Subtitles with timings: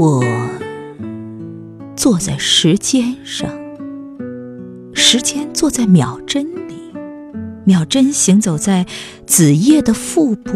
[0.00, 0.24] 我
[1.94, 3.50] 坐在时间上，
[4.94, 6.74] 时间坐在秒针里，
[7.66, 8.86] 秒针行走在
[9.26, 10.52] 子夜的腹部，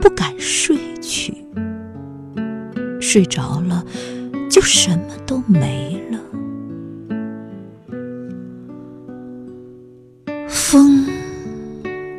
[0.00, 1.34] 不敢睡去。
[2.98, 3.84] 睡着了，
[4.48, 6.18] 就什么都没了。
[10.48, 11.06] 风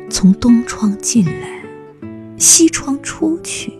[0.08, 1.64] 从东窗进来，
[2.38, 3.72] 西窗出去，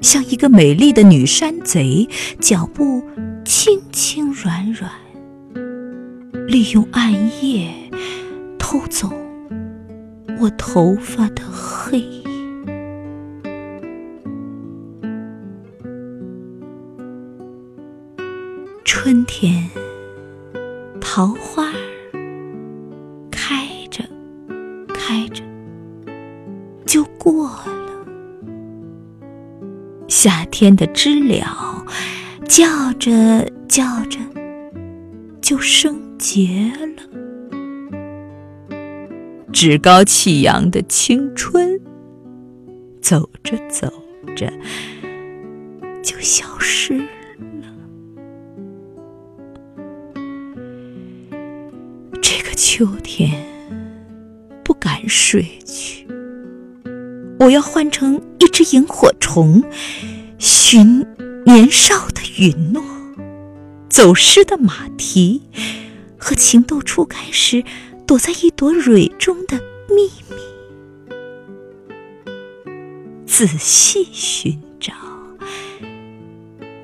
[0.00, 2.08] 像一个美丽的女山贼，
[2.40, 3.02] 脚步
[3.44, 4.90] 轻轻软软，
[6.46, 7.12] 利用暗
[7.44, 7.70] 夜
[8.58, 9.10] 偷走
[10.38, 12.04] 我头发的黑。
[18.84, 19.68] 春天，
[21.00, 21.72] 桃花
[23.30, 24.04] 开着
[24.92, 25.42] 开着
[26.86, 27.77] 就过了。
[30.20, 31.86] 夏天的知了
[32.48, 34.18] 叫着叫着
[35.40, 37.04] 就生结了。
[39.52, 41.80] 趾高气扬的青春，
[43.00, 43.86] 走着走
[44.34, 44.52] 着
[46.02, 47.06] 就消失了。
[52.20, 53.46] 这个秋天
[54.64, 55.97] 不敢睡去，
[57.38, 59.62] 我要换成一只萤火虫
[60.38, 61.06] 寻
[61.44, 62.98] 年少的允诺。
[63.88, 65.42] 走失的马蹄
[66.16, 67.64] 和情窦初开时
[68.06, 70.36] 躲在一朵蕊中的秘密。
[73.26, 74.92] 仔细寻找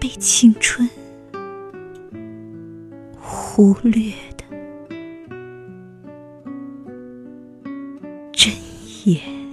[0.01, 0.89] 被青春
[3.21, 4.45] 忽略的
[8.33, 8.53] 真
[9.05, 9.44] 言